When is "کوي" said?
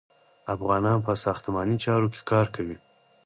2.55-2.77